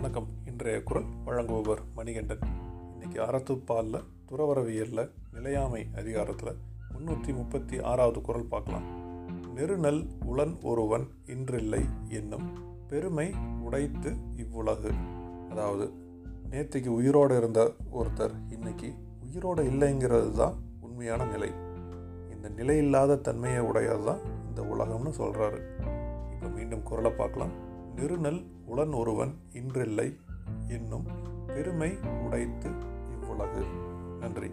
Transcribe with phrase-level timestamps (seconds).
[0.00, 0.28] வணக்கம்.
[0.46, 2.44] இன்றைய குரல் வழங்குபவர் மணிகண்டன்.
[2.92, 6.58] இன்னைக்கு அறத்துப்பாலில் துறவரவியலில் நிலையாமை அதிகாரத்தில்
[6.92, 8.86] முன்னூற்றி முப்பத்தி ஆறாவது குரல் பார்க்கலாம்.
[9.56, 12.46] நெருநல் உளன் ஒருவன் இன்றில்லை என்னும்
[12.88, 14.92] பெருமை உடைத்து இவ்வுலகு.
[15.50, 15.92] அதாவது
[16.50, 18.90] நேற்றுக்கு உயிரோடு இருந்த ஒருத்தர் இன்னைக்கு
[19.26, 21.50] உயிரோடு இல்லைங்கிறது தான் உண்மையான நிலை.
[22.34, 25.60] இந்த நிலை இல்லாத தன்மையை உடையது தான் இந்த உலகம்னு சொல்கிறாரு
[26.32, 27.54] இப்போ மீண்டும் குரலை பார்க்கலாம்.
[27.96, 30.16] நெருநல் உளன் ஒருவன் இன்றில்லை
[30.68, 31.06] என்னும்
[31.46, 32.70] பெருமை உடைத்து
[33.10, 33.64] இவ்வுலகு.
[34.18, 34.50] நன்றி.